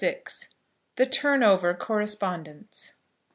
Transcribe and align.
THE 0.95 1.05
TURNOVER 1.05 1.75
CORRESPONDENCE. 1.75 2.95